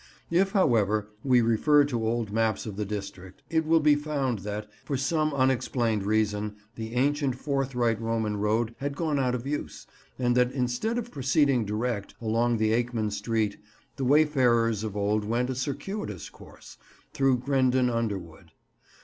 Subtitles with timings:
[0.31, 4.67] If, however, we refer to old maps of the district, it will he found that,
[4.83, 9.85] for some unexplained reason, the ancient forthright Roman road had gone out of use,
[10.17, 13.57] and that instead of proceeding direct, along the Akeman Street,
[13.97, 16.79] the wayfarers of old went a circuitous course,
[17.13, 18.53] through Grendon Underwood.